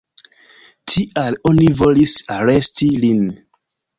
Tial 0.93 1.37
oni 1.51 1.67
volis 1.81 2.15
aresti 2.37 2.91
lin. 3.05 3.23